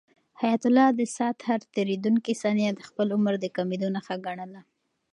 [0.41, 4.61] حیات الله د ساعت هر تېریدونکی ثانیه د خپل عمر د کمېدو نښه ګڼله.